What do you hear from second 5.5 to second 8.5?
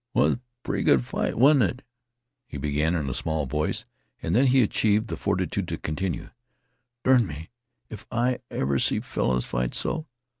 to continue. "Dern me if I